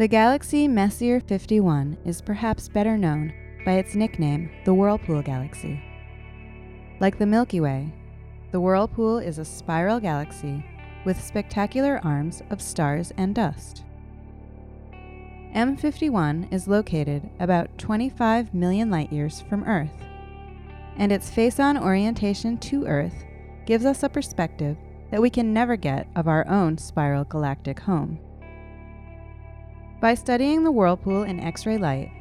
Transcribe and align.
The 0.00 0.08
galaxy 0.08 0.66
Messier 0.66 1.20
51 1.20 1.98
is 2.06 2.22
perhaps 2.22 2.70
better 2.70 2.96
known 2.96 3.34
by 3.66 3.72
its 3.72 3.94
nickname, 3.94 4.50
the 4.64 4.72
Whirlpool 4.72 5.20
Galaxy. 5.20 5.78
Like 7.00 7.18
the 7.18 7.26
Milky 7.26 7.60
Way, 7.60 7.92
the 8.50 8.60
Whirlpool 8.60 9.18
is 9.18 9.38
a 9.38 9.44
spiral 9.44 10.00
galaxy 10.00 10.64
with 11.04 11.22
spectacular 11.22 12.00
arms 12.02 12.42
of 12.48 12.62
stars 12.62 13.12
and 13.18 13.34
dust. 13.34 13.84
M51 15.54 16.52
is 16.52 16.68
located 16.68 17.28
about 17.40 17.76
25 17.76 18.54
million 18.54 18.88
light 18.88 19.12
years 19.12 19.40
from 19.40 19.64
Earth, 19.64 20.04
and 20.96 21.10
its 21.10 21.28
face 21.28 21.58
on 21.58 21.76
orientation 21.76 22.56
to 22.58 22.86
Earth 22.86 23.24
gives 23.66 23.84
us 23.84 24.04
a 24.04 24.08
perspective 24.08 24.76
that 25.10 25.20
we 25.20 25.28
can 25.28 25.52
never 25.52 25.74
get 25.74 26.06
of 26.14 26.28
our 26.28 26.46
own 26.46 26.78
spiral 26.78 27.24
galactic 27.24 27.80
home. 27.80 28.20
By 30.00 30.14
studying 30.14 30.62
the 30.62 30.70
whirlpool 30.70 31.24
in 31.24 31.40
X 31.40 31.66
ray 31.66 31.78
light, 31.78 32.12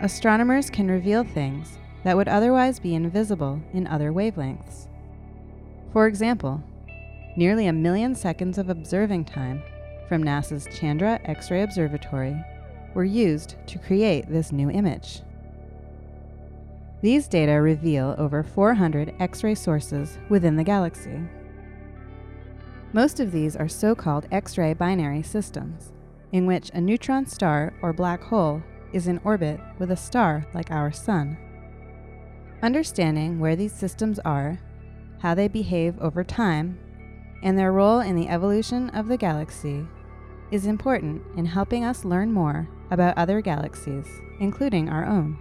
astronomers 0.00 0.70
can 0.70 0.88
reveal 0.88 1.24
things 1.24 1.80
that 2.04 2.16
would 2.16 2.28
otherwise 2.28 2.78
be 2.78 2.94
invisible 2.94 3.60
in 3.72 3.88
other 3.88 4.12
wavelengths. 4.12 4.86
For 5.92 6.06
example, 6.06 6.62
nearly 7.36 7.66
a 7.66 7.72
million 7.72 8.14
seconds 8.14 8.58
of 8.58 8.70
observing 8.70 9.24
time 9.24 9.60
from 10.08 10.22
NASA's 10.22 10.68
Chandra 10.78 11.18
X 11.24 11.50
ray 11.50 11.62
Observatory 11.62 12.36
were 12.96 13.04
used 13.04 13.56
to 13.66 13.78
create 13.78 14.26
this 14.26 14.50
new 14.50 14.70
image. 14.70 15.20
These 17.02 17.28
data 17.28 17.52
reveal 17.52 18.14
over 18.16 18.42
400 18.42 19.14
X 19.20 19.44
ray 19.44 19.54
sources 19.54 20.18
within 20.30 20.56
the 20.56 20.64
galaxy. 20.64 21.20
Most 22.94 23.20
of 23.20 23.32
these 23.32 23.54
are 23.54 23.68
so 23.68 23.94
called 23.94 24.26
X 24.32 24.56
ray 24.56 24.72
binary 24.72 25.22
systems, 25.22 25.92
in 26.32 26.46
which 26.46 26.70
a 26.70 26.80
neutron 26.80 27.26
star 27.26 27.74
or 27.82 27.92
black 27.92 28.22
hole 28.22 28.62
is 28.94 29.08
in 29.08 29.20
orbit 29.24 29.60
with 29.78 29.90
a 29.90 29.96
star 29.96 30.46
like 30.54 30.70
our 30.70 30.90
Sun. 30.90 31.36
Understanding 32.62 33.38
where 33.38 33.56
these 33.56 33.74
systems 33.74 34.18
are, 34.20 34.58
how 35.18 35.34
they 35.34 35.48
behave 35.48 36.00
over 36.00 36.24
time, 36.24 36.78
and 37.42 37.58
their 37.58 37.72
role 37.72 38.00
in 38.00 38.16
the 38.16 38.28
evolution 38.28 38.88
of 38.90 39.06
the 39.06 39.18
galaxy 39.18 39.86
is 40.50 40.64
important 40.64 41.20
in 41.36 41.44
helping 41.44 41.84
us 41.84 42.06
learn 42.06 42.32
more 42.32 42.66
about 42.90 43.16
other 43.18 43.40
galaxies, 43.40 44.20
including 44.40 44.88
our 44.88 45.04
own. 45.04 45.38